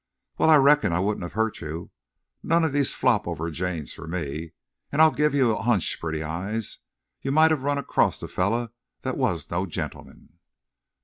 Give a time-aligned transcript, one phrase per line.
[0.39, 1.91] "Wal, I reckon I wouldn't have hurt you.
[2.41, 4.53] None of these flop over Janes for me!...
[4.91, 6.79] An' I'll give you a hunch, Pretty Eyes.
[7.21, 8.69] You might have run acrost a fellar
[9.03, 10.39] thet was no gentleman!"